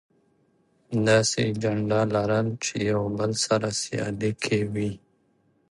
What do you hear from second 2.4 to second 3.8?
چې يو بل سره